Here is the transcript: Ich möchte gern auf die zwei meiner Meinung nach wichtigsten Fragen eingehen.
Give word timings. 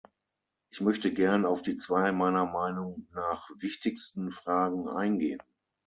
Ich 0.71 0.81
möchte 0.81 1.13
gern 1.13 1.45
auf 1.45 1.61
die 1.61 1.77
zwei 1.77 2.11
meiner 2.11 2.47
Meinung 2.47 3.07
nach 3.13 3.47
wichtigsten 3.59 4.31
Fragen 4.31 4.87
eingehen. 4.89 5.43